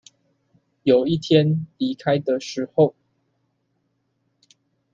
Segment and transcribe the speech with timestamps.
[0.81, 2.95] 有一天離開的時候